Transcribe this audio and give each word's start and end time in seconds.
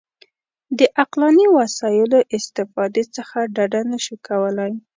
د 0.77 0.79
عقلاني 1.01 1.47
وسایلو 1.57 2.19
استفادې 2.37 3.03
څخه 3.15 3.37
ډډه 3.55 3.81
نه 3.91 3.97
شو 4.05 4.15
کولای. 4.27 4.71